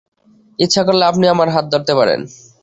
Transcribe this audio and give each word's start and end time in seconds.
ইচ্ছা 0.59 0.81
করলে 0.87 1.03
আপনি 1.05 1.25
আমার 1.27 1.49
হাত 1.49 1.65
ধরতে 1.73 1.93
পারেন। 1.99 2.19